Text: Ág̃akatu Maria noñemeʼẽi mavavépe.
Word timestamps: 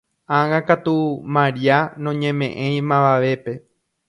Ág̃akatu 0.37 0.95
Maria 1.33 1.77
noñemeʼẽi 2.03 2.79
mavavépe. 2.89 3.53